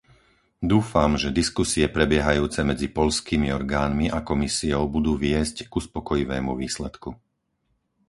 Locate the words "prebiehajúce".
1.97-2.59